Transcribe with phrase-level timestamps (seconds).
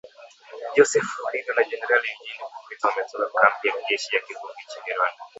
[0.75, 5.23] Joseph Rurindo na Generali Eugene Nkubito wametoka kambi ya kijeshi ya Kibungo nchini Rwanda